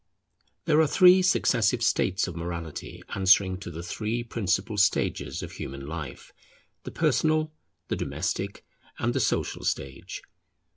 There 0.65 0.81
are 0.81 0.87
three 0.87 1.21
successive 1.21 1.83
states 1.83 2.27
of 2.27 2.35
morality 2.35 3.03
answering 3.13 3.59
to 3.59 3.69
the 3.69 3.83
three 3.83 4.23
principal 4.23 4.75
stages 4.75 5.43
of 5.43 5.51
human 5.51 5.85
life; 5.85 6.33
the 6.85 6.89
personal, 6.91 7.53
the 7.87 7.95
domestic, 7.95 8.65
and 8.97 9.13
the 9.13 9.19
social 9.19 9.63
stage. 9.63 10.23